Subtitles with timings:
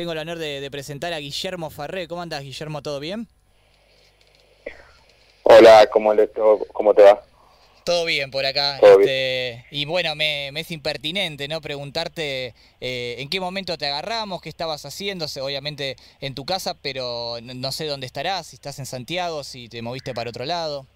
[0.00, 2.08] tengo el honor de, presentar a Guillermo Farré.
[2.08, 2.80] ¿Cómo andas, Guillermo?
[2.80, 3.28] ¿Todo bien?
[5.42, 6.14] Hola, ¿cómo,
[6.72, 7.22] cómo te va?
[7.84, 8.78] Todo bien por acá.
[8.78, 14.48] Este, y bueno, me, es impertinente no preguntarte eh, en qué momento te agarramos, qué
[14.48, 19.44] estabas haciendo, obviamente en tu casa, pero no sé dónde estarás, si estás en Santiago,
[19.44, 20.86] si te moviste para otro lado.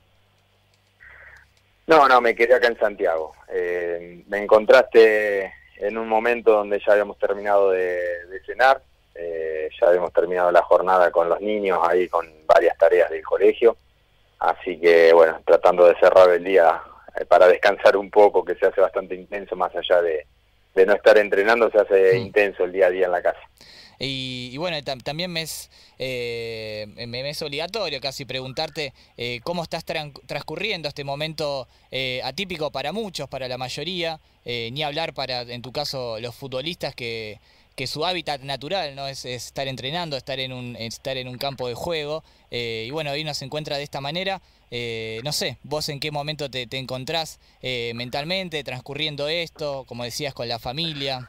[1.87, 3.35] No, no, me quedé acá en Santiago.
[3.53, 8.83] Eh, me encontraste en un momento donde ya habíamos terminado de, cenar,
[9.15, 13.77] eh, ya habíamos terminado la jornada con los niños ahí con varias tareas del colegio.
[14.39, 16.83] Así que bueno, tratando de cerrar el día
[17.19, 20.27] eh, para descansar un poco, que se hace bastante intenso, más allá de,
[20.87, 23.41] no estar entrenando, se hace intenso el día a día en la casa.
[24.01, 30.89] Y, bueno, también me es, eh, me es obligatorio casi preguntarte eh, cómo estás transcurriendo
[30.89, 31.69] este momento
[32.25, 37.39] atípico para muchos, para la mayoría, ni hablar para, en tu caso, los futbolistas que,
[37.75, 41.69] que su hábitat natural no es, estar entrenando, estar en un, estar en un campo
[41.69, 42.23] de juego.
[42.51, 44.41] Eh, y bueno, hoy nos encuentra de esta manera.
[44.71, 50.35] Eh, no sé, vos en qué momento te, encontrás eh, mentalmente transcurriendo esto, como decías,
[50.35, 51.29] con la familia.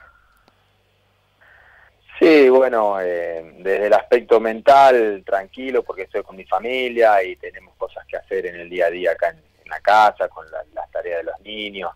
[2.19, 8.05] Sí, bueno, desde el aspecto mental, tranquilo, porque estoy con mi familia y tenemos cosas
[8.07, 11.23] que hacer en el día a día acá en, la casa, con las tareas de
[11.23, 11.91] los niños.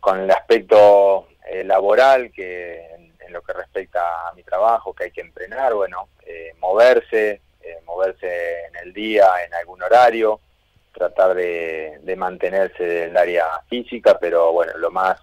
[0.00, 1.28] Con el aspecto
[1.64, 6.54] laboral, que en lo que respecta a mi trabajo, que hay que entrenar, bueno, eh,
[6.60, 10.40] moverse, eh, moverse en el día, en algún horario,
[10.92, 15.20] tratar de, mantenerse en el área física, pero bueno, lo más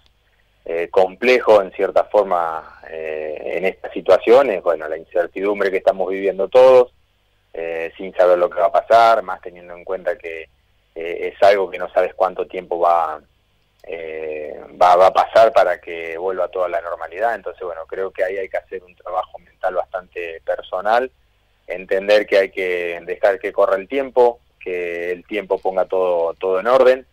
[0.64, 6.48] eh, complejo en cierta forma en esta situación es, bueno, la incertidumbre que estamos viviendo
[6.48, 6.92] todos,
[7.96, 10.48] sin saber lo que va a pasar, más teniendo en cuenta que
[10.94, 13.20] es algo que no sabes cuánto tiempo va a
[13.86, 17.34] eh, va, a pasar para que vuelva toda la normalidad.
[17.34, 21.10] Entonces, bueno, creo que ahí hay que hacer un trabajo mental bastante personal,
[21.66, 26.60] entender que hay que dejar que corra el tiempo, que el tiempo ponga todo, todo
[26.60, 27.06] en orden.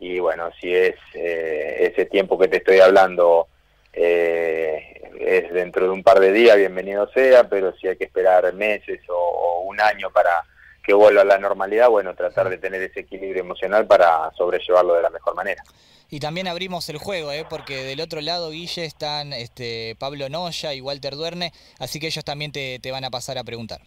[0.00, 3.48] Y bueno, si es eh, ese tiempo que te estoy hablando
[3.92, 8.52] eh, es dentro de un par de días, bienvenido sea, pero si hay que esperar
[8.52, 10.44] meses o un año para
[10.84, 15.02] que vuelva a la normalidad, bueno, tratar de tener ese equilibrio emocional para sobrellevarlo de
[15.02, 15.62] la mejor manera.
[16.10, 17.44] Y también abrimos el juego, ¿eh?
[17.48, 22.24] porque del otro lado, Guille, están este, Pablo Noya y Walter Duerne, así que ellos
[22.24, 23.80] también te, van a pasar a preguntar.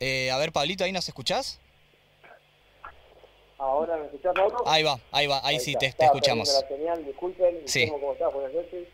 [0.00, 1.58] Eh, a ver, Pablito, ¿ahí nos escuchás?
[3.56, 4.62] Ahora me escuchás, Pablo.
[4.66, 6.52] Ahí va, ahí va, ahí, sí, te, te escuchamos.
[6.52, 7.88] La señal, disculpen, sí.
[7.88, 8.30] ¿cómo estás?
[8.34, 8.86] Buenas noches.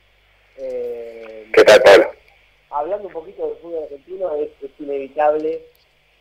[0.56, 2.19] Eh, ¿Qué tal, Pablo?
[2.70, 5.62] Hablando un poquito del fútbol argentino, es, inevitable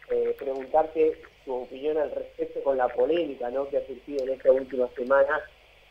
[0.09, 3.69] eh, preguntarte tu opinión al respecto con la polémica ¿no?
[3.69, 5.41] que ha surgido en esta última semana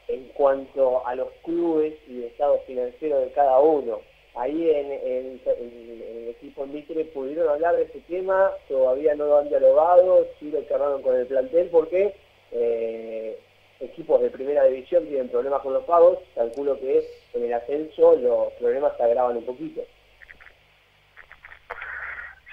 [0.09, 4.01] en cuanto a los clubes y el estado financiero de cada uno.
[4.35, 9.49] Ahí en, el equipo en Mitre pudieron hablar de ese tema, todavía no lo han
[9.49, 12.15] dialogado, sí lo cerraron con el plantel porque
[12.53, 13.39] eh,
[13.81, 17.05] equipos de primera división tienen problemas con los pagos, calculo que
[17.35, 19.83] en el ascenso los problemas se agravan un poquito.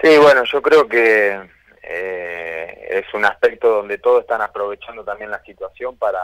[0.06, 1.36] Sí, bueno, yo creo que
[1.82, 6.22] eh, es un aspecto donde todos están aprovechando también la situación para,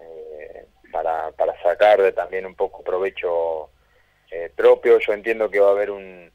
[0.00, 3.70] eh, para, para sacar también un poco provecho
[4.30, 5.00] eh, propio.
[5.00, 6.30] Yo entiendo que va a haber un,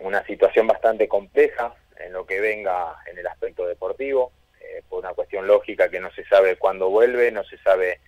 [0.00, 4.32] una situación bastante compleja en lo que venga en el aspecto deportivo,
[4.88, 8.00] por una cuestión lógica que no se sabe cuándo vuelve, no se sabe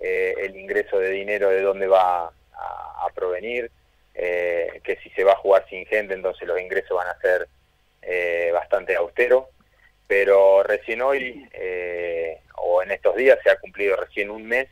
[0.00, 3.70] el ingreso de dinero de dónde va a provenir.
[4.18, 7.48] Eh, que si se va a jugar sin gente, entonces los ingresos van a ser
[8.02, 9.44] eh, bastante austeros.
[10.06, 14.68] Pero recién hoy, eh, o en estos días, se ha cumplido recién un mes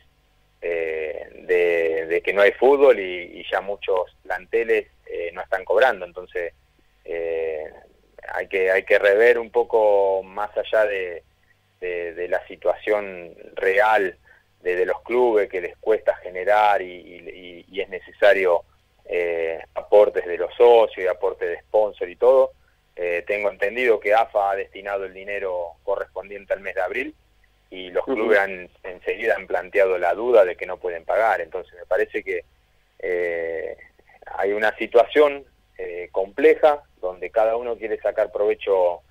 [0.61, 4.87] de, que no hay fútbol y, ya muchos planteles
[5.33, 6.05] no están cobrando.
[6.05, 6.53] Entonces,
[7.03, 11.23] hay, que, hay que rever un poco más allá de,
[12.29, 14.17] la situación real
[14.61, 18.63] de, los clubes que les cuesta generar y es necesario
[19.07, 22.51] eh, aportes de los socios y aportes de sponsor y todo.
[22.95, 27.15] Eh, tengo entendido que AFA ha destinado el dinero correspondiente al mes de abril
[27.69, 31.41] y los clubes han, enseguida han planteado la duda de que no pueden pagar.
[31.41, 32.45] Entonces me parece que
[32.99, 33.77] eh,
[34.25, 35.45] hay una situación
[36.13, 39.01] compleja donde cada uno quiere sacar provecho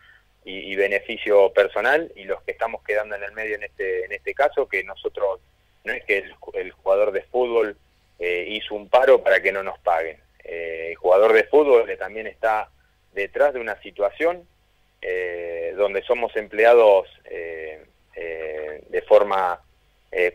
[0.47, 4.32] y, beneficio personal y los que estamos quedando en el medio en este en este
[4.32, 5.40] caso que nosotros
[5.85, 6.25] no es que
[6.55, 7.76] el jugador de fútbol
[8.19, 10.19] eh, hizo un paro para que no nos paguen.
[10.43, 12.71] Eh, el jugador de fútbol también está
[13.12, 14.47] detrás de una situación
[15.00, 17.09] eh, donde somos empleados
[18.91, 19.61] de forma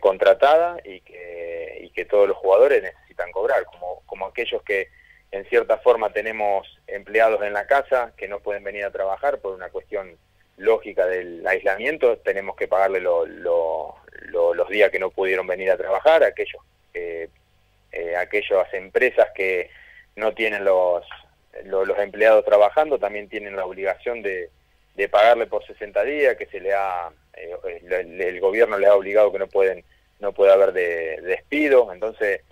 [0.00, 4.88] contratada y que, y que todos los jugadores necesitan cobrar, como, como aquellos que
[5.30, 9.54] en cierta forma tenemos empleados en la casa que no pueden venir a trabajar por
[9.54, 10.18] una cuestión
[10.56, 16.62] lógica del aislamiento, tenemos que pagarle los días que no pudieron venir a trabajar, aquellos,
[16.62, 16.69] eh, eh,
[18.20, 19.70] aquellas empresas que
[20.16, 21.04] no tienen los,
[21.64, 24.50] los, empleados trabajando también tienen la obligación de,
[24.94, 27.82] de pagarle por 60 días, que se le ha, eh,
[28.18, 29.84] el, gobierno le ha obligado que no pueden
[30.20, 32.42] no puede haber de, despido, entonces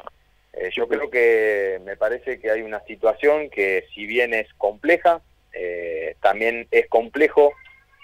[0.54, 5.20] eh, yo creo que me parece que hay una situación que si bien es compleja,
[5.52, 7.52] eh, también es complejo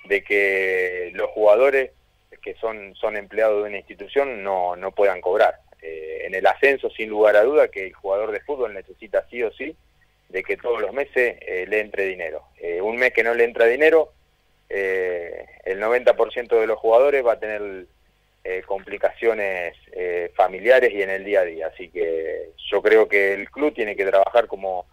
[0.05, 1.93] de que los jugadores
[2.43, 5.61] que son, son empleados de una institución no, no puedan cobrar.
[5.87, 9.43] Eh, en el ascenso, sin lugar a duda, que el jugador de fútbol necesita sí
[9.43, 9.77] o sí
[10.31, 11.39] de que todos los meses
[11.69, 12.43] le entre dinero.
[12.83, 14.13] un mes que no le entra dinero,
[14.69, 17.87] el 90% de los jugadores va a tener
[18.47, 21.67] eh, complicaciones eh, familiares y en el día a día.
[21.69, 24.85] Así que yo creo que el club tiene que trabajar como,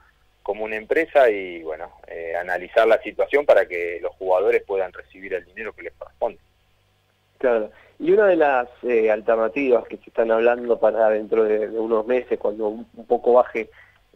[0.42, 5.34] como una empresa y bueno, eh, analizar la situación para que los jugadores puedan recibir
[5.34, 6.40] el dinero que les corresponde.
[7.40, 7.70] Claro,
[8.02, 8.68] y una de las
[9.12, 13.70] alternativas que se están hablando para dentro de, unos meses, cuando un, poco baje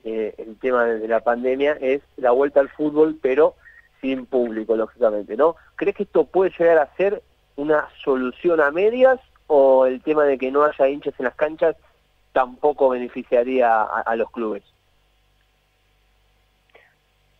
[0.03, 3.53] el tema de la pandemia, es la vuelta al fútbol, pero
[4.01, 5.55] sin público, lógicamente, ¿no?
[5.75, 7.21] ¿Crees que esto puede llegar a ser
[7.57, 11.75] una solución a medias o el tema de que no haya hinchas en las canchas
[12.33, 14.63] tampoco beneficiaría a, los clubes?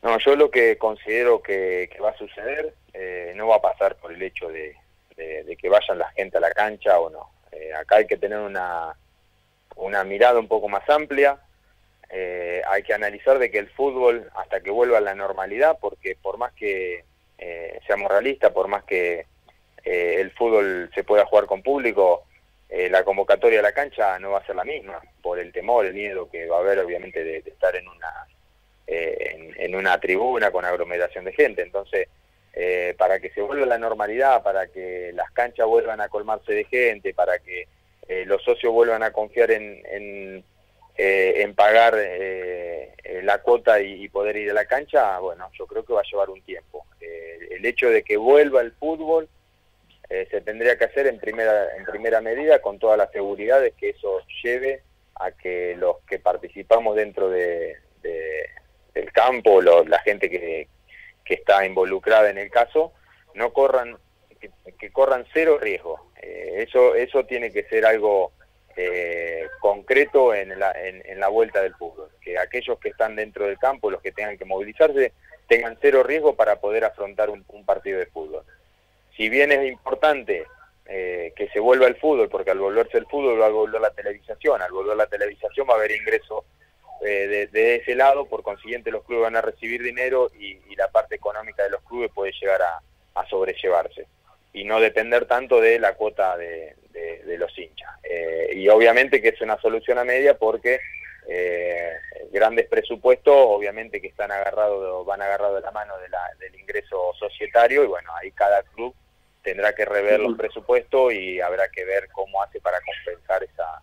[0.04, 4.12] No, yo lo que considero que, va a suceder eh, no va a pasar por
[4.12, 4.76] el hecho de,
[5.16, 7.30] que vayan la gente a la cancha o no.
[7.52, 8.96] Eh, acá hay que tener una,
[9.76, 11.38] una mirada un poco más amplia.
[12.10, 16.16] Eh, hay que analizar de que el fútbol, hasta que vuelva a la normalidad, porque
[16.16, 17.04] por más que
[17.86, 19.26] seamos realistas, por más que
[19.86, 22.26] eh, el fútbol se pueda jugar con público,
[22.68, 25.86] eh, la convocatoria a la cancha no va a ser la misma, por el temor,
[25.86, 28.12] el miedo que va a haber obviamente de, estar en una,
[28.88, 31.62] eh, en, una tribuna con aglomeración de gente.
[31.62, 32.08] Entonces,
[32.98, 37.13] para que se vuelva la normalidad, para que las canchas vuelvan a colmarse de gente,
[37.13, 37.68] para que
[38.25, 40.44] los socios vuelvan a confiar en,
[40.98, 41.98] en, pagar
[43.24, 46.30] la cuota y, poder ir a la cancha, bueno, yo creo que va a llevar
[46.30, 46.86] un tiempo.
[47.02, 49.28] el hecho de que vuelva el fútbol
[50.10, 53.90] eh, se tendría que hacer en primera, en primera medida con todas las seguridades que
[53.90, 54.84] eso lleve
[55.16, 57.78] a que los que participamos dentro de,
[58.94, 60.68] del campo, la gente que,
[61.25, 62.94] que, está involucrada en el caso,
[63.33, 63.98] no corran,
[64.80, 66.12] que, corran cero riesgo.
[66.22, 68.31] Eh, eso, eso tiene que ser algo
[68.77, 73.57] eh, concreto en la, en, la vuelta del fútbol, que aquellos que están dentro del
[73.57, 75.13] campo, los que tengan que movilizarse,
[75.48, 78.44] tengan cero riesgo para poder afrontar un partido de fútbol
[79.16, 80.45] si bien es importante
[80.86, 83.92] eh, que se vuelva el fútbol, porque al volverse el fútbol va a volver la
[83.92, 86.45] televisación, al volver la televisación va a haber ingreso
[87.02, 91.16] eh, de, ese lado, por consiguiente los clubes van a recibir dinero y, la parte
[91.16, 92.82] económica de los clubes puede llegar a,
[93.30, 94.06] sobrellevarse
[94.52, 96.76] y no depender tanto de la cuota de,
[97.38, 97.90] los hinchas.
[98.04, 100.80] Eh, y obviamente que es una solución a media porque
[102.32, 105.94] grandes presupuestos, obviamente que están agarrados, van agarrados de la mano
[106.40, 108.94] del ingreso societario y bueno, ahí cada club
[109.46, 113.82] tendrá que rever los presupuestos y habrá que ver cómo hace para compensar esa,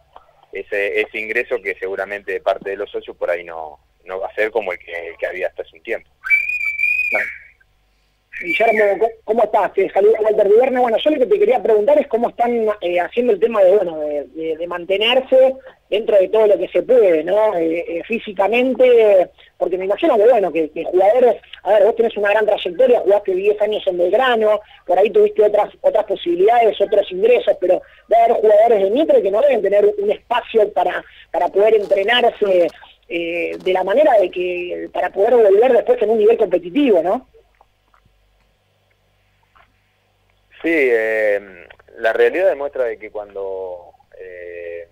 [0.53, 4.29] ese, ese ingreso que seguramente de parte de los socios por ahí no, no va
[4.29, 6.11] a ser como el que, había hasta hace un tiempo.
[8.43, 9.73] Guillermo, ¿cómo estás?
[9.73, 10.83] Te saluda Walter Viernes.
[10.83, 13.77] Bueno, yo lo que te quería preguntar es cómo están eh, haciendo el tema de,
[13.77, 15.55] bueno, de, mantenerse
[15.89, 17.57] dentro de todo lo que se puede, ¿no?
[17.57, 22.31] Eh, eh, físicamente, porque me imagino que, bueno, que, jugadores, a ver, vos tenés una
[22.31, 27.57] gran trayectoria, jugaste 10 años en Belgrano, por ahí tuviste otras otras posibilidades, otros ingresos,
[27.61, 31.75] pero debe haber jugadores de Mitre que no deben tener un espacio para, para poder
[31.75, 32.69] entrenarse
[33.09, 37.27] de la manera de que, para poder volver después en un nivel competitivo, ¿no?
[40.63, 41.67] Sí, eh,
[41.99, 44.87] la realidad demuestra de que cuando eh,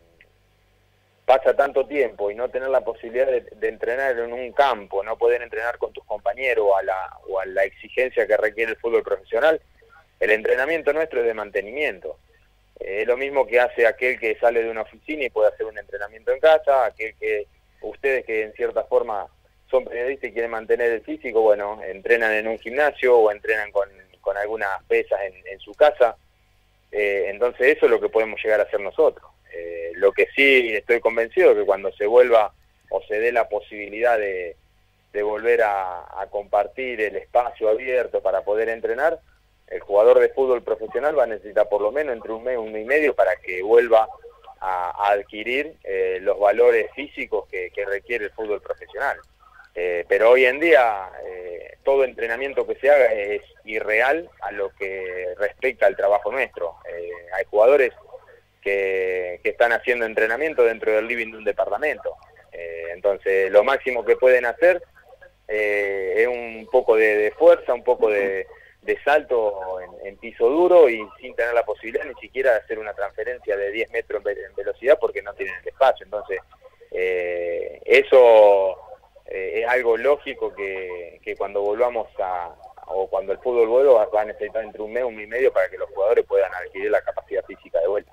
[1.24, 5.42] pasa tanto tiempo y no tener la posibilidad de, entrenar en un campo, no poder
[5.42, 9.60] entrenar con tus compañeros a, la, o a la exigencia que requiere el fútbol profesional,
[10.18, 12.18] el entrenamiento nuestro es de mantenimiento.
[12.80, 15.66] Eh, es lo mismo que hace aquel que sale de una oficina y puede hacer
[15.66, 17.46] un entrenamiento en casa, aquel que
[17.80, 19.28] ustedes que en cierta forma
[19.70, 23.88] son periodistas y quieren mantener el físico, bueno, entrenan en un gimnasio o entrenan con
[24.30, 26.16] con algunas pesas en, su casa.
[26.92, 29.28] Eh, entonces eso es lo que podemos llegar a hacer nosotros.
[29.52, 32.54] Eh, lo que sí estoy convencido es que cuando se vuelva
[32.90, 34.54] o se dé la posibilidad de,
[35.24, 39.18] volver a, compartir el espacio abierto para poder entrenar,
[39.66, 42.70] el jugador de fútbol profesional va a necesitar por lo menos entre un mes, un
[42.70, 44.08] mes y medio para que vuelva
[44.60, 49.18] a, adquirir eh, los valores físicos que, requiere el fútbol profesional.
[49.74, 54.74] Eh, pero hoy en día eh, todo entrenamiento que se haga es irreal a lo
[54.74, 56.76] que respecta al trabajo nuestro.
[57.32, 57.92] hay jugadores
[58.60, 62.16] que, están haciendo entrenamiento dentro del living de un departamento.
[62.92, 64.82] entonces lo máximo que pueden hacer
[65.46, 68.46] es un poco de fuerza, un poco de,
[69.04, 73.56] salto en, piso duro y sin tener la posibilidad ni siquiera de hacer una transferencia
[73.56, 76.04] de 10 metros en, velocidad porque no tienen el espacio.
[76.04, 76.40] Entonces,
[76.90, 78.76] eh, eso
[79.30, 82.50] eh, es algo lógico que, cuando volvamos a,
[82.86, 85.52] o cuando el fútbol vuelva va a necesitar entre un mes, un mes y medio
[85.52, 88.12] para que los jugadores puedan adquirir la capacidad física de vuelta.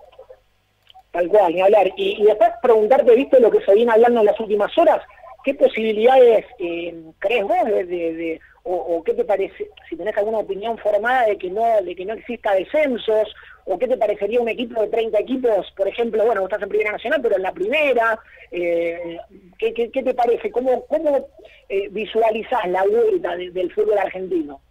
[1.12, 1.90] Tal cual, ni hablar.
[1.96, 5.02] Y, después preguntarte, ¿viste lo que se viene hablando en las últimas horas?
[5.44, 11.26] ¿Qué posibilidades eh, crees vos de o, qué te parece, si tenés alguna opinión formada
[11.26, 13.34] de que no de que no exista descensos,
[13.66, 16.70] o qué te parecería un equipo de 30 equipos, por ejemplo, bueno, vos estás en
[16.70, 18.20] Primera Nacional, pero en la primera,
[18.52, 19.18] eh,
[19.58, 20.52] ¿qué, te parece?
[20.52, 21.30] ¿Cómo, cómo
[21.70, 24.62] eh, visualizás la vuelta del fútbol argentino?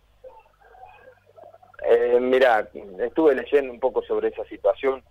[1.88, 5.02] Eh, mira, estuve leyendo un poco sobre esa situación.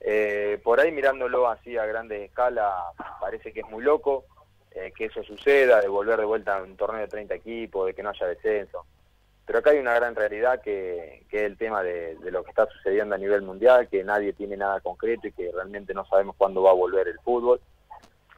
[0.00, 2.72] Eh, por ahí mirándolo así a grande escala,
[3.20, 4.24] parece que es muy loco
[4.76, 7.94] eh, que eso suceda, de volver de vuelta a un torneo de 30 equipos, de
[7.94, 8.84] que no haya descenso.
[9.46, 13.14] Pero acá hay una gran realidad que, es el tema de, lo que está sucediendo
[13.14, 16.70] a nivel mundial, que nadie tiene nada concreto y que realmente no sabemos cuándo va
[16.70, 17.60] a volver el fútbol.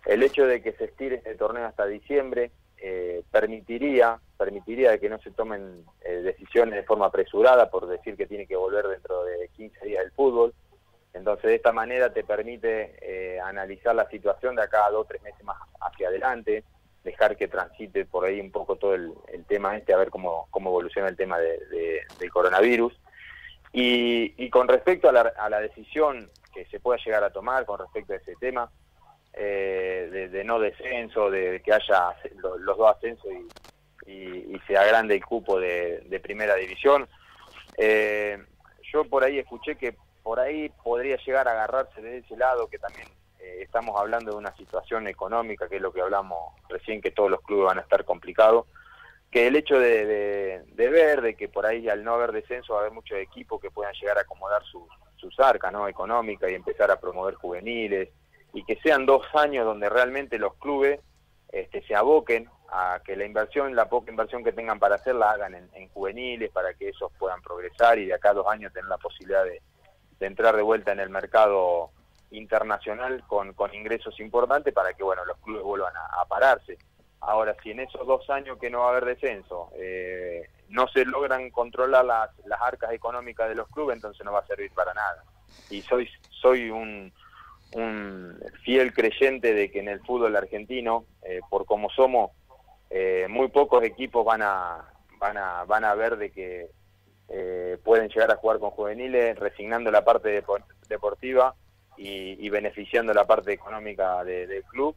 [0.07, 5.19] El hecho de que se estire este torneo hasta diciembre eh, permitiría permitiría que no
[5.19, 9.49] se tomen eh, decisiones de forma apresurada por decir que tiene que volver dentro de
[9.57, 10.55] 15 días el fútbol.
[11.13, 15.05] Entonces, de esta manera te permite eh, analizar la situación de acá a dos o
[15.05, 15.28] tres meses
[16.23, 16.65] adelante,
[17.05, 19.15] dejar que transite por ahí un poco todo el,
[19.47, 22.93] tema este, a ver cómo, cómo evoluciona el tema de, del coronavirus.
[23.73, 28.17] Y, con respecto a la, decisión que se pueda llegar a tomar con respecto a
[28.17, 28.71] ese tema,
[29.35, 33.31] eh, de, no descenso, de que haya los, dos ascensos
[34.07, 37.09] y, y, se agrande el cupo de, primera división,
[37.77, 38.39] eh,
[38.93, 42.79] yo por ahí escuché que por ahí podría llegar a agarrarse de ese lado, que
[42.79, 43.07] también
[43.69, 47.43] estamos hablando de una situación económica, que es lo que hablamos recién, que todos los
[47.43, 48.67] clubes van a estar complicados,
[49.31, 52.83] que el hecho de, ver, de que por ahí al no haber descenso va a
[52.83, 55.87] haber muchos equipos que puedan llegar a acomodar sus, sus arcas ¿no?
[55.87, 58.09] económicas y empezar a promover juveniles,
[58.55, 61.01] y que sean dos años donde realmente los clubes
[61.53, 65.33] este, se aboquen a que la inversión, la poca inversión que tengan para hacer, la
[65.33, 68.73] hagan en, en juveniles para que esos puedan progresar y de acá a dos años
[68.73, 69.61] tener la posibilidad de,
[70.19, 71.91] de entrar de vuelta en el mercado
[72.31, 76.79] internacional con, con ingresos importantes para que bueno los clubes vuelvan a, pararse.
[77.21, 81.05] Ahora, si en esos dos años que no va a haber descenso eh, no se
[81.05, 84.95] logran controlar las, las arcas económicas de los clubes, entonces no va a servir para
[84.95, 85.25] nada.
[85.71, 87.13] Y soy, soy un,
[87.75, 92.33] un fiel creyente de que en el fútbol argentino, eh, por como somos,
[92.91, 94.85] eh, muy pocos equipos van a,
[95.19, 96.71] van a, van a ver de que
[97.29, 100.43] eh, pueden llegar a jugar con juveniles, resignando la parte
[100.89, 101.55] deportiva
[101.99, 104.95] y, beneficiando la parte económica del club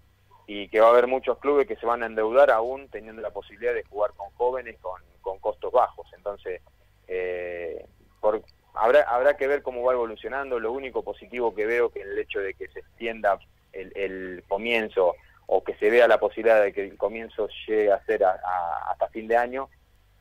[0.47, 3.31] y que va a haber muchos clubes que se van a endeudar aún teniendo la
[3.31, 5.01] posibilidad de jugar con jóvenes con,
[5.39, 6.07] costos bajos.
[6.15, 6.61] Entonces,
[7.07, 7.85] eh,
[8.19, 8.43] por,
[8.73, 10.59] habrá, habrá que ver cómo va evolucionando.
[10.59, 13.39] Lo único positivo que veo que el hecho de que se extienda
[13.71, 15.15] el, comienzo
[15.47, 19.27] o que se vea la posibilidad de que el comienzo llegue a ser hasta fin
[19.27, 19.69] de año,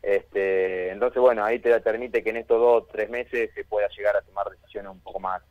[0.03, 3.89] este, entonces, bueno, ahí te permite que en estos dos o tres meses se pueda
[3.89, 5.43] llegar a tomar decisiones un poco más,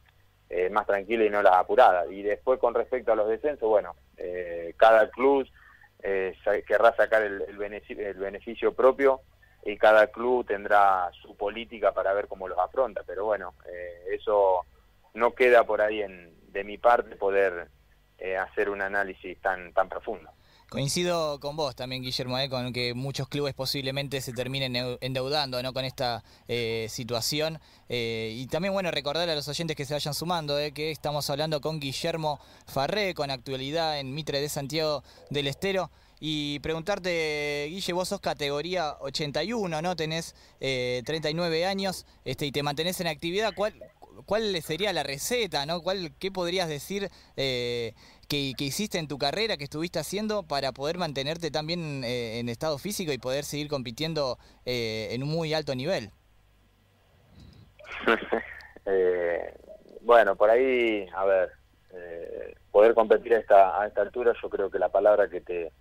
[0.49, 2.11] eh, más tranquilas y no las apuradas.
[2.11, 5.47] Y después, con respecto a los descensos, bueno, eh, cada club
[6.01, 6.35] eh,
[6.67, 7.57] querrá sacar el, el,
[8.17, 9.21] beneficio, propio
[9.63, 13.03] y cada club tendrá su política para ver cómo los afronta.
[13.05, 13.53] Pero bueno,
[14.09, 14.65] eso
[15.13, 17.67] no queda por ahí en, de mi parte poder
[18.39, 20.31] hacer un análisis tan, tan profundo.
[20.69, 25.73] Coincido con vos también, Guillermo, eh, con que muchos clubes posiblemente se terminen endeudando ¿no?
[25.73, 27.59] con esta eh, situación.
[27.89, 31.59] Eh, y también, bueno, recordar a los oyentes que se vayan sumando, que estamos hablando
[31.59, 35.89] con Guillermo Farré, con actualidad en Mitre de Santiago del Estero.
[36.19, 39.95] Y preguntarte, Guille, vos sos categoría 81, ¿no?
[39.95, 43.53] Tenés 39 años este, y te mantenés en actividad.
[43.55, 43.73] ¿Cuál,
[44.27, 45.81] ¿Cuál sería la receta, ¿no?
[45.81, 47.09] ¿Cuál, ¿Qué podrías decir
[48.29, 52.77] que, hiciste en tu carrera, que estuviste haciendo para poder mantenerte también eh, en estado
[52.77, 56.11] físico y poder seguir compitiendo eh, en un muy alto nivel?
[58.91, 59.53] Eh,
[60.01, 61.51] bueno, por ahí, a ver,
[62.71, 65.71] poder competir a esta, a esta altura, yo creo que la palabra que te,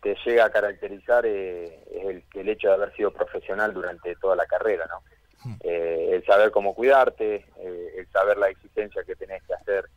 [0.00, 4.46] te llega a caracterizar es el, el hecho de haber sido profesional durante toda la
[4.46, 5.00] carrera, ¿no?
[5.44, 5.56] hmm.
[5.64, 7.46] el saber cómo cuidarte,
[7.96, 9.88] el saber la exigencia que tenés que hacer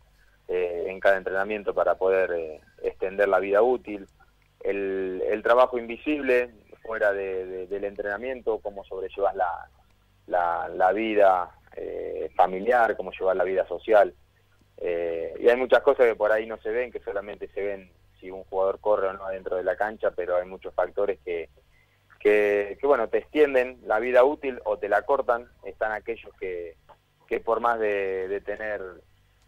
[0.48, 4.08] en cada entrenamiento para poder extender la vida útil,
[4.62, 6.52] el, el trabajo invisible
[6.86, 9.70] fuera del entrenamiento, cómo sobrellevas la,
[10.28, 14.14] la, la vida eh, familiar, cómo llevar la vida social.
[14.78, 17.92] Eh, y hay muchas cosas que por ahí no se ven, que solamente se ven
[18.20, 21.50] si un jugador corre o no dentro de la cancha, pero hay muchos factores que,
[22.20, 25.48] que, bueno, te extienden la vida útil o te la cortan.
[25.64, 26.75] Están aquellos que,
[27.28, 28.82] que por más de, tener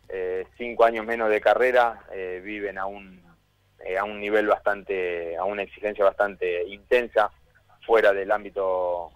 [0.09, 2.05] eh, cinco años menos de carrera,
[2.43, 3.21] viven a un,
[3.99, 7.31] a un nivel bastante, a una exigencia bastante intensa
[7.85, 9.11] fuera del ámbito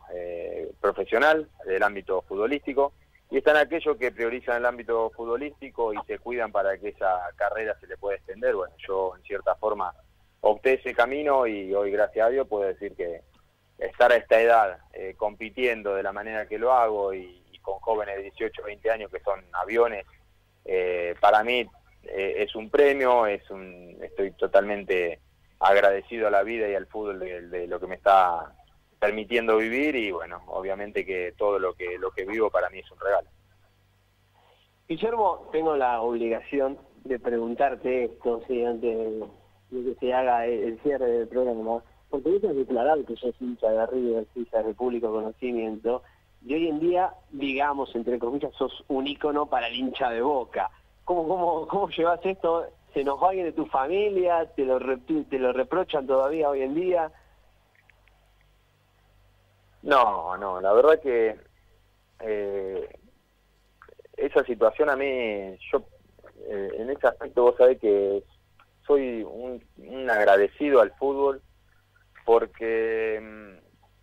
[0.79, 2.93] profesional, del ámbito futbolístico
[3.31, 7.77] y están aquellos que priorizan el ámbito futbolístico y se cuidan para que esa carrera
[7.79, 8.53] se le pueda extender.
[8.53, 9.95] Bueno, yo en cierta forma
[10.41, 13.21] opté ese camino y hoy, gracias a Dios, puedo decir que
[13.77, 18.17] estar a esta edad eh, compitiendo de la manera que lo hago y, con jóvenes
[18.17, 20.03] de 18 20 años que son aviones,
[20.65, 21.65] eh, para mí
[22.03, 25.19] eh, es un premio, es un, estoy totalmente
[25.59, 28.53] agradecido a la vida y al fútbol de lo que me está
[29.01, 32.91] permitiendo vivir y bueno, obviamente que todo lo que lo que vivo para mí es
[32.91, 33.27] un regalo.
[34.87, 39.25] Guillermo, tengo la obligación de preguntarte esto, si antes de,
[39.71, 44.27] que se haga el, cierre del programa, porque has declarado que sos hincha de River,
[44.35, 46.03] hincha de público conocimiento,
[46.43, 50.69] y hoy en día, digamos, entre comillas, sos un ícono para el hincha de Boca.
[51.03, 52.67] ¿Cómo, cómo, cómo llevas esto?
[52.93, 54.45] ¿Se va alguien de tu familia?
[54.55, 57.11] ¿Te lo, ¿Te lo reprochan todavía hoy en día?
[59.83, 61.35] No, no, la verdad que
[62.19, 62.89] eh,
[64.17, 65.83] esa situación a mí, yo
[66.47, 68.23] eh, en ese aspecto vos sabés que
[68.85, 69.61] soy un,
[70.09, 71.41] agradecido al fútbol
[72.25, 73.57] porque mm,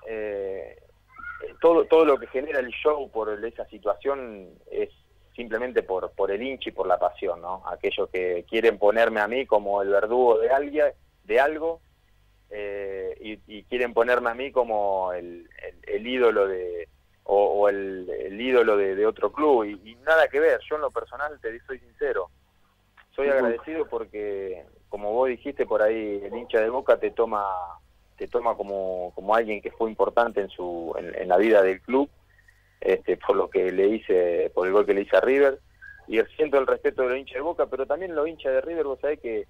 [0.09, 0.76] eh,
[1.61, 4.90] todo, todo lo que genera el show por esa situación es
[5.35, 7.62] simplemente por, por el hincha y por la pasión, ¿no?
[7.68, 10.87] Aquellos que quieren ponerme a mí como el verdugo de, alguien,
[11.24, 11.81] de algo
[12.51, 15.48] eh, y, quieren ponerme a mí como el,
[15.87, 16.88] ídolo de
[17.22, 19.64] o, el, ídolo de, otro club.
[19.64, 22.31] Y, nada que ver yo en lo personal te soy sincero.
[23.14, 27.44] Soy agradecido porque como vos dijiste por ahí el hincha de Boca te toma
[28.18, 32.11] te toma como, como alguien que fue importante en su en, la vida del club
[32.81, 35.61] este por lo que le hice por el gol que le hice a River
[36.07, 38.85] y siento el respeto de los hinchas de Boca pero también los hinchas de River
[38.85, 39.46] vos sabés que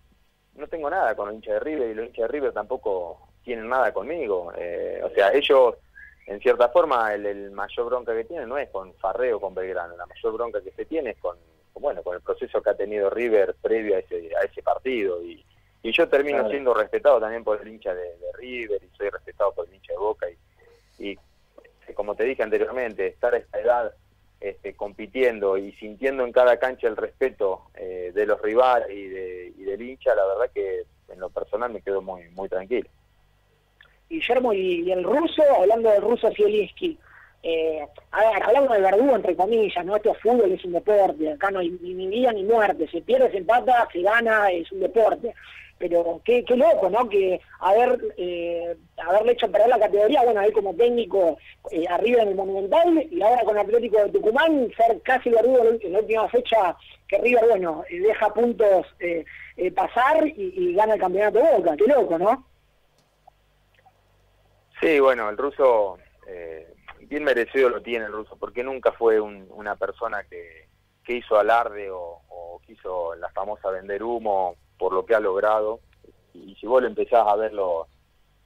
[0.55, 3.69] no tengo nada con los hinchas de River y los hinchas de River tampoco tienen
[3.69, 4.53] nada conmigo.
[4.59, 5.77] Eh, o sea, ellos,
[6.27, 10.05] en cierta forma, el, mayor bronca que tienen no es con Farreo con Belgrano, la
[10.05, 11.39] mayor bronca que se tiene es con,
[11.75, 15.23] bueno, con el proceso que ha tenido River previo a ese, a ese partido.
[15.23, 15.45] Y,
[15.83, 19.69] y yo termino siendo respetado también por el hincha de, River y soy respetado por
[19.69, 20.27] el hincha de Boca.
[20.31, 20.39] Y,
[20.99, 21.19] y
[21.95, 23.95] como te dije anteriormente, estar a esta edad
[24.41, 29.53] este, compitiendo y sintiendo en cada cancha el respeto eh, de los rivales y, de,
[29.57, 32.89] y del hincha, la verdad que en lo personal me quedo muy muy tranquilo.
[34.09, 36.97] Guillermo, y, el ruso, hablando del ruso Zielinski,
[37.43, 39.97] eh, a ver, hablando de verdugo entre comillas, ¿no?
[39.97, 43.31] Esto es fútbol, es un deporte, acá no hay ni vida ni muerte, se pierde,
[43.31, 45.35] se empata, se gana, es un deporte
[45.79, 47.09] pero qué, qué loco, ¿no?
[47.09, 51.39] Que haber eh, haberle hecho perder la categoría, bueno, ahí como técnico
[51.71, 55.93] eh, arriba en el Monumental y ahora con Atlético de Tucumán ser casi verdugo en
[55.93, 59.25] la última fecha que River, bueno, eh, deja puntos eh,
[59.75, 62.47] pasar y, gana el campeonato de Boca, qué loco, ¿no?
[64.81, 65.99] Sí, bueno, el ruso
[67.01, 70.69] bien merecido lo tiene el ruso, porque nunca fue una persona que,
[71.03, 75.81] que hizo alarde o, o quiso la famosa vender humo por lo que ha logrado.
[76.35, 77.87] Y si vos lo empezás a ver los,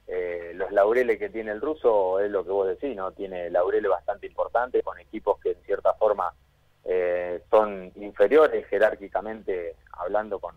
[0.07, 3.11] eh, los laureles que tiene el ruso, es lo que vos decís, ¿no?
[3.11, 6.33] Tiene laureles bastante importantes con equipos que en cierta forma
[6.83, 10.55] eh, son inferiores jerárquicamente hablando con,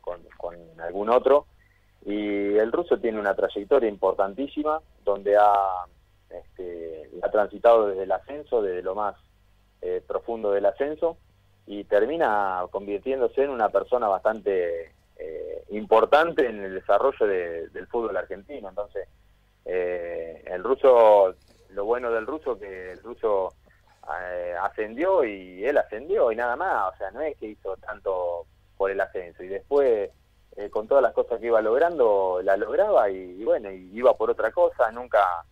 [0.00, 1.46] con, algún otro.
[2.04, 5.84] Y el ruso tiene una trayectoria importantísima donde ha,
[6.30, 9.16] este, ha transitado desde el ascenso, desde lo más
[9.82, 11.18] eh, profundo del ascenso,
[11.66, 18.70] y termina convirtiéndose en una persona bastante eh, importante en el desarrollo del fútbol argentino.
[18.70, 19.06] Entonces,
[19.66, 21.34] eh, el ruso,
[21.70, 23.52] lo bueno del ruso que el ruso
[24.22, 28.46] eh, ascendió y él ascendió y nada más, o sea, no es que hizo tanto
[28.78, 29.42] por el ascenso.
[29.42, 30.10] Y después
[30.70, 34.50] con todas las cosas que iba logrando, la lograba y, bueno, y iba por otra
[34.50, 35.44] cosa, nunca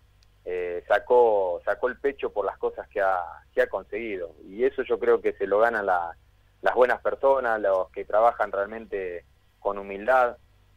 [0.87, 3.23] sacó sacó el pecho por las cosas que ha,
[3.55, 4.35] que ha conseguido.
[4.45, 9.25] Y eso yo creo que se lo ganan las buenas personas, los que trabajan realmente
[9.61, 10.37] con humildad,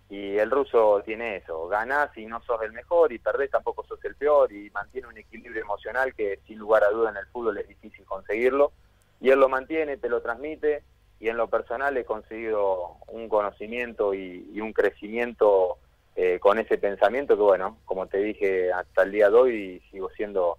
[0.10, 4.04] Y el ruso tiene eso, ganás y no sos el mejor y perdés tampoco sos
[4.04, 7.58] el peor y mantiene un equilibrio emocional que sin lugar a duda en el fútbol
[7.60, 8.74] es difícil conseguirlo.
[9.22, 10.84] Y él lo mantiene, te lo transmite
[11.22, 15.78] y en lo personal he conseguido un conocimiento y, un crecimiento
[16.16, 20.10] eh, con ese pensamiento que bueno, como te dije hasta el día de hoy sigo
[20.10, 20.58] siendo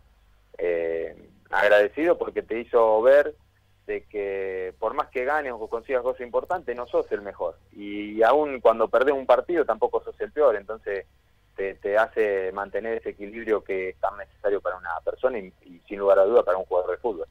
[0.56, 1.14] eh,
[1.50, 3.35] agradecido porque te hizo ver
[3.87, 7.59] de que por más que ganes o consigas cosas importantes, no sos el mejor.
[7.73, 11.07] Y aún cuando perdés un partido tampoco sos el peor, entonces
[11.57, 15.53] te, hace mantener ese equilibrio que es tan necesario para una persona y,
[15.88, 17.27] sin lugar a duda para un jugador de fútbol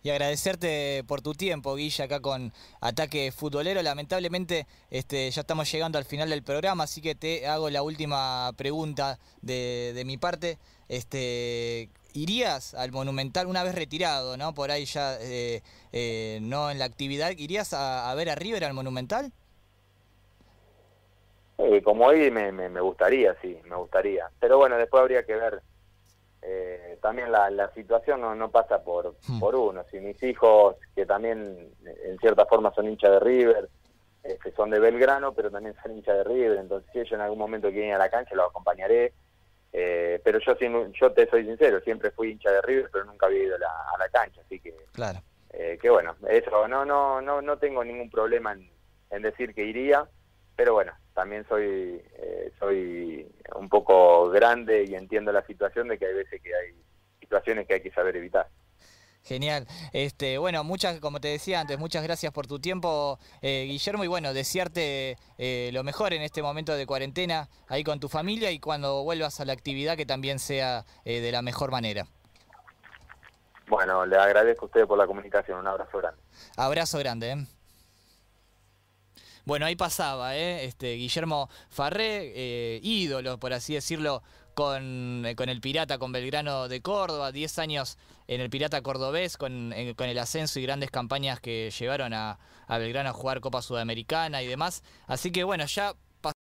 [0.00, 3.82] y agradecerte por tu tiempo, Guilla, acá con Ataque Futbolero.
[3.82, 8.52] Lamentablemente este, ya estamos llegando al final del programa, así que te hago la última
[8.56, 10.58] pregunta de, de mi parte.
[10.88, 14.52] Este, ¿Irías al Monumental una vez retirado, no?
[14.52, 17.30] Por ahí ya eh, eh, no en la actividad.
[17.30, 19.30] ¿Irías a, ver a River al Monumental?
[21.58, 24.28] Eh, como hoy me, me, gustaría, sí, me gustaría.
[24.40, 25.62] Pero bueno, después habría que ver.
[27.00, 29.38] también la, la situación no, no pasa por, hmm.
[29.38, 29.84] por uno.
[29.88, 33.68] Si mis hijos, que también en cierta forma son hinchas de River,
[34.24, 37.38] este, son de Belgrano, pero también son hinchas de River, entonces si ellos en algún
[37.38, 39.12] momento quieren ir a la cancha, los acompañaré
[39.72, 40.54] eh, pero yo
[40.92, 44.08] yo te soy sincero, siempre fui hincha de River, pero nunca había ido a la,
[44.10, 45.20] cancha, así que claro.
[45.50, 48.56] Eh, que bueno, eso no no no no tengo ningún problema
[49.10, 50.06] en, decir que iría,
[50.56, 56.06] pero bueno, también soy eh, soy un poco grande y entiendo la situación de que
[56.06, 56.74] hay veces que hay
[57.20, 58.48] situaciones que hay que saber evitar.
[59.28, 59.66] Genial.
[59.92, 64.06] Este, bueno, muchas, como te decía antes, muchas gracias por tu tiempo, eh, Guillermo, y
[64.06, 68.58] bueno, desearte eh, lo mejor en este momento de cuarentena ahí con tu familia y
[68.58, 72.06] cuando vuelvas a la actividad que también sea eh, de la mejor manera.
[73.66, 76.22] Bueno, le agradezco a usted por la comunicación, un abrazo grande.
[76.56, 77.32] Abrazo grande.
[77.32, 77.46] ¿eh?
[79.44, 80.64] Bueno, ahí pasaba, ¿eh?
[80.64, 84.22] este, Guillermo Farré, ídolo, por así decirlo,
[84.58, 89.36] con, eh, con, el Pirata, con Belgrano de Córdoba, 10 años en el Pirata Cordobés,
[89.36, 93.40] con, eh, con el ascenso y grandes campañas que llevaron a, a, Belgrano a jugar
[93.40, 94.82] Copa Sudamericana y demás.
[95.06, 95.94] Así que bueno, ya